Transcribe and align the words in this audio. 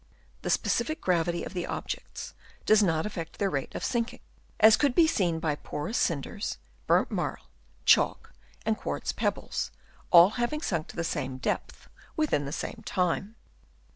The 0.41 0.49
specific 0.49 0.99
gravity 0.99 1.43
of 1.43 1.53
the 1.53 1.67
objects 1.67 2.33
does 2.65 2.81
not 2.81 3.05
affect 3.05 3.37
their 3.37 3.51
rate 3.51 3.75
of 3.75 3.83
sinking, 3.83 4.21
as 4.59 4.75
could 4.75 4.95
be 4.95 5.05
seen 5.05 5.37
by 5.39 5.53
porous 5.53 5.95
cinders, 5.95 6.57
burnt 6.87 7.11
marl, 7.11 7.51
chalk 7.85 8.33
and 8.65 8.75
quartz 8.75 9.11
pebbles, 9.11 9.69
having 10.11 10.59
all 10.59 10.63
sunk 10.63 10.87
to 10.87 10.95
the 10.95 11.03
same 11.03 11.37
depth 11.37 11.87
within 12.17 12.45
the 12.45 12.51
same 12.51 12.81
time. 12.83 13.35